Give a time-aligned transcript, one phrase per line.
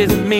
[0.00, 0.39] Is mean,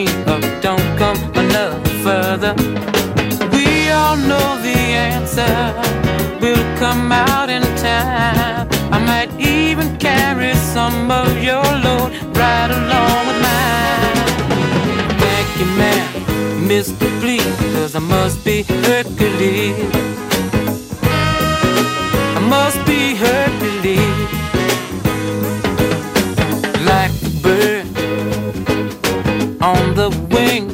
[30.00, 30.64] the wing.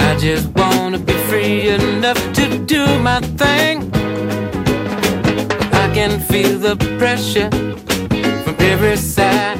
[0.00, 3.76] I just wanna be free enough to do my thing.
[5.82, 7.50] I can feel the pressure
[8.42, 9.58] from every side.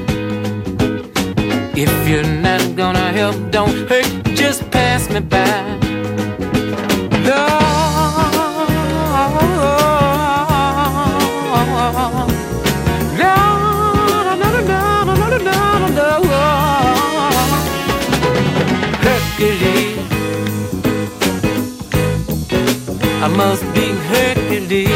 [1.85, 5.88] If you're not gonna help, don't hurt, just pass me by.
[23.21, 24.89] I must be Hercules.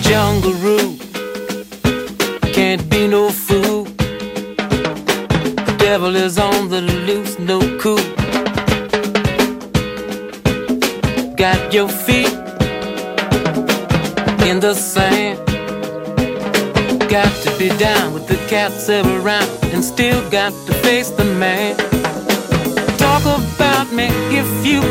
[0.00, 0.96] Jungle rule
[2.52, 3.84] can't be no fool.
[5.66, 7.98] The devil is on the loose, no cool.
[11.34, 12.32] Got your feet
[14.48, 15.40] in the sand.
[17.10, 21.83] Got to be down with the cats around and still got to face the man.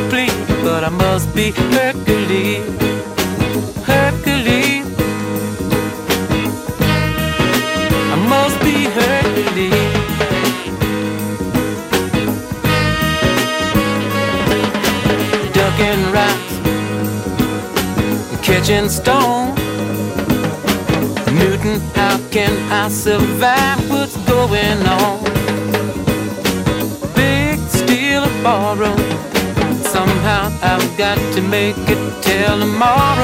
[0.09, 2.63] Please, but I must be Hercules.
[3.85, 4.85] Hercules.
[8.13, 9.91] I must be Hercules.
[15.53, 16.53] Ducking rocks,
[18.45, 19.53] catching stone.
[21.39, 23.89] Newton, how can I survive?
[23.89, 25.23] What's going on?
[27.15, 28.92] Big steel or borrow.
[31.15, 33.22] Got to make it till tomorrow.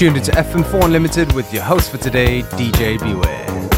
[0.00, 3.69] Tuned into FM4 Unlimited with your host for today, DJ Beware.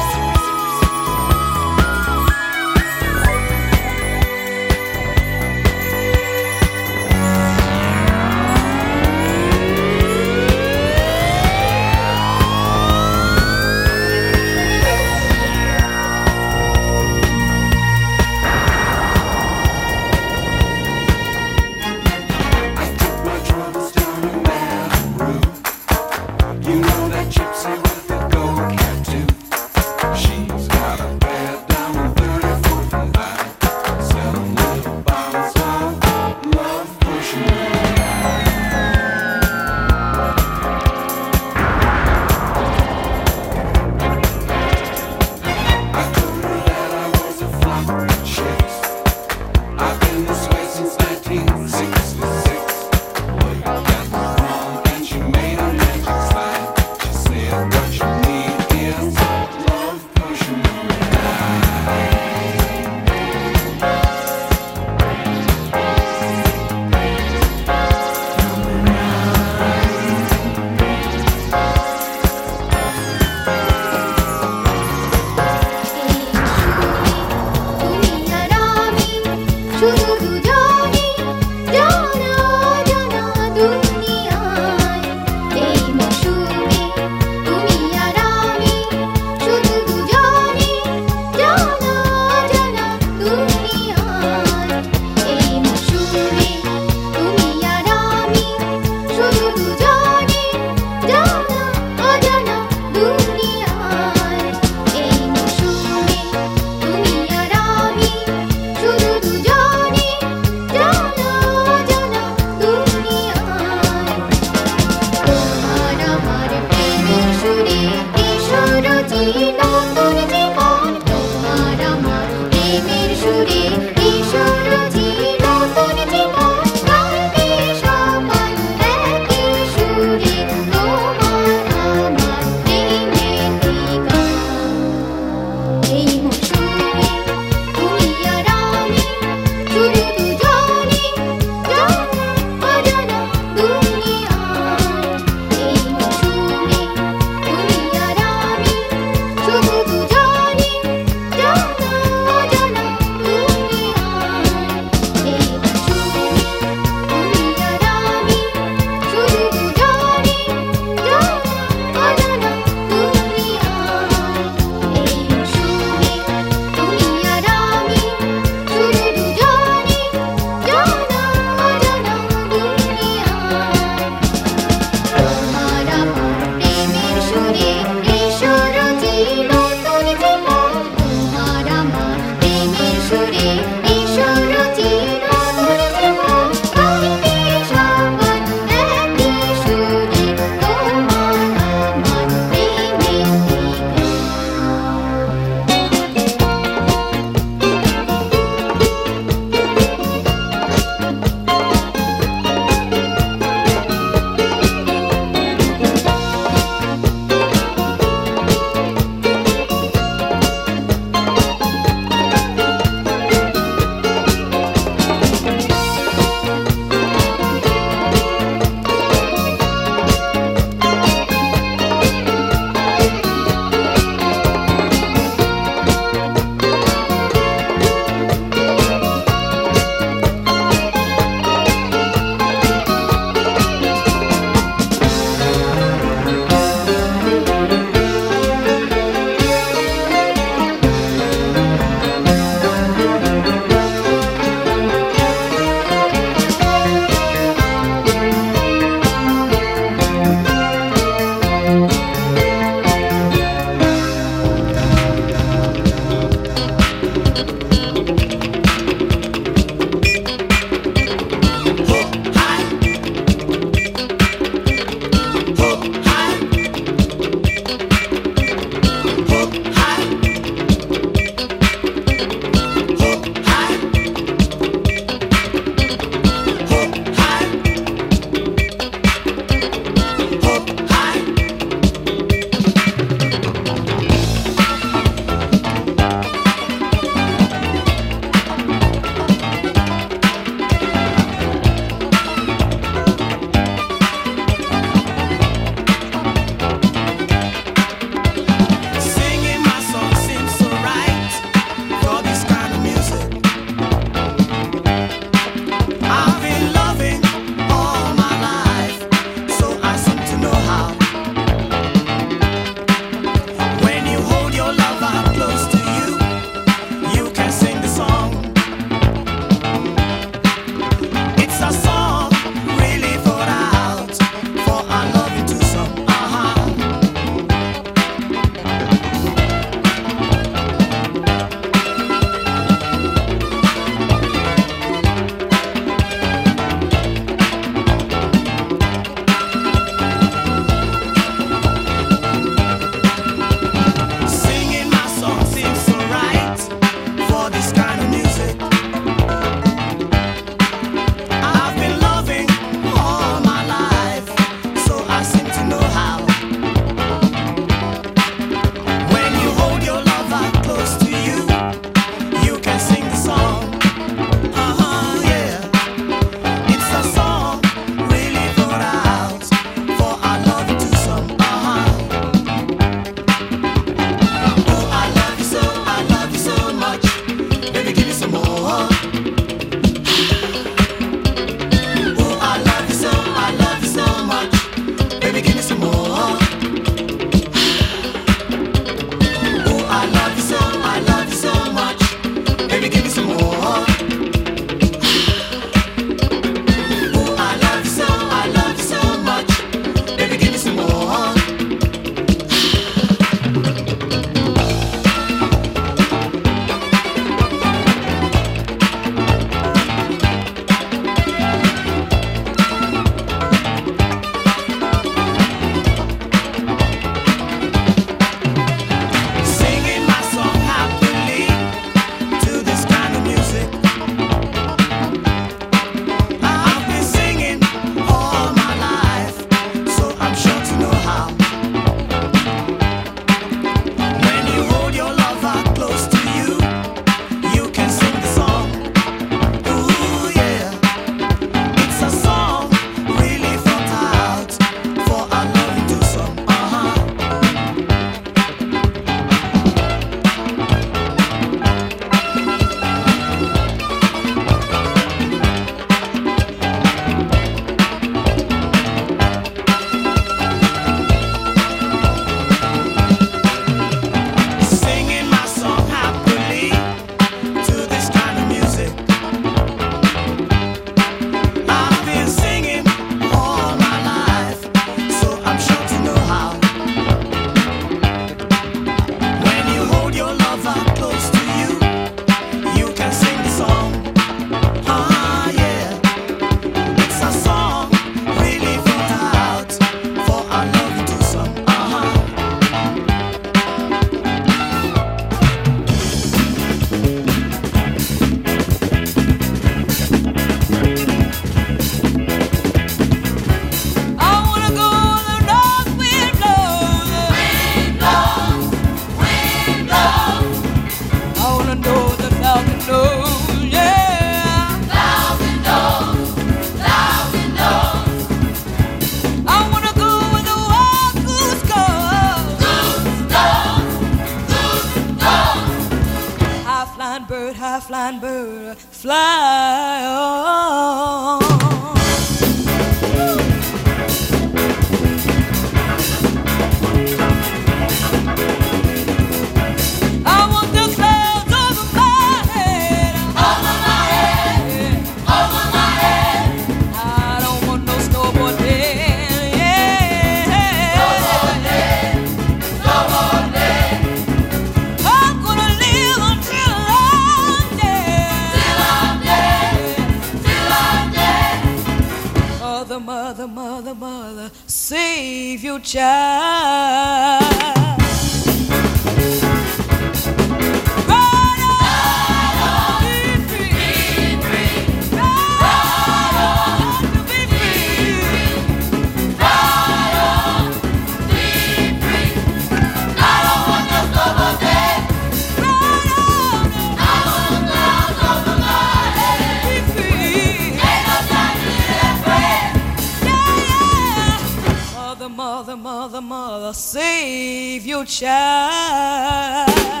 [596.73, 600.00] Save your child.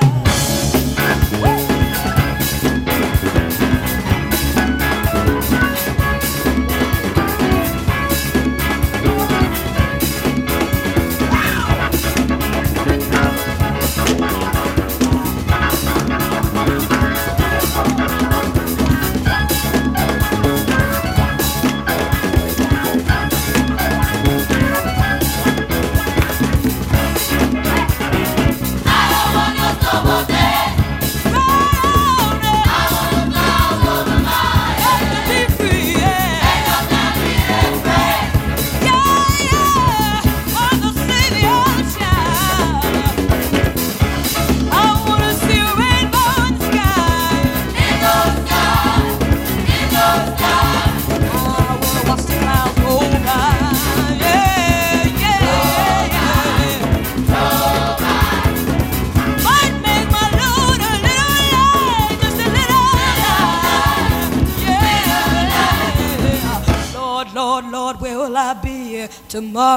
[69.41, 69.70] Be tomorrow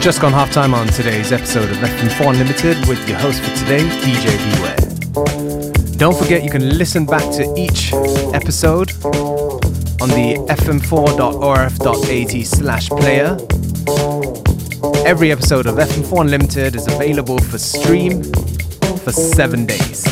[0.00, 3.80] just gone half time on today's episode of FM4 Unlimited with your host for today,
[4.00, 4.76] DJ Beware.
[5.98, 7.92] Don't forget you can listen back to each
[8.32, 8.92] episode
[10.00, 13.36] on the fm4.orf.at slash player.
[15.06, 18.22] Every episode of FM4 Unlimited is available for stream
[19.04, 20.09] for seven days.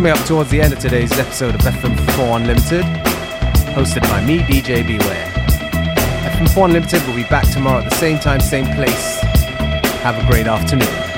[0.00, 2.84] coming up towards the end of today's episode of FM4 Unlimited,
[3.76, 5.26] hosted by me, DJ Beware.
[6.38, 9.20] FM4 Unlimited will be back tomorrow at the same time, same place.
[10.00, 11.09] Have a great afternoon.